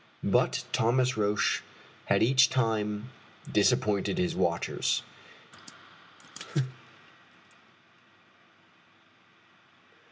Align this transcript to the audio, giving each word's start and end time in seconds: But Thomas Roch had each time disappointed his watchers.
But 0.23 0.63
Thomas 0.73 1.15
Roch 1.15 1.61
had 2.05 2.23
each 2.23 2.49
time 2.49 3.11
disappointed 3.53 4.17
his 4.17 4.33
watchers. 4.35 5.03